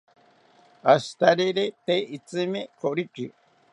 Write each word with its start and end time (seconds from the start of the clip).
Ashitariri 0.93 1.65
tee 1.85 2.03
itrsimi 2.15 2.61
koriki 2.79 3.25